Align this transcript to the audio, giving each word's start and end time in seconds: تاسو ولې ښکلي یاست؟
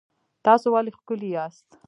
تاسو 0.45 0.67
ولې 0.73 0.91
ښکلي 0.97 1.29
یاست؟ 1.35 1.67